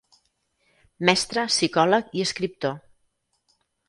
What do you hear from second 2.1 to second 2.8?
i escriptor.